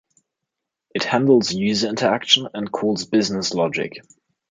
It 0.95 1.03
handles 1.03 1.53
user 1.53 1.87
interaction, 1.87 2.47
and 2.55 2.71
calls 2.71 3.05
business 3.05 3.53
logic. 3.53 3.99